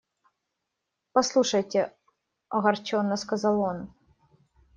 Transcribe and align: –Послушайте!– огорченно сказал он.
–Послушайте!– 1.13 1.93
огорченно 2.49 3.17
сказал 3.17 3.61
он. 3.61 3.93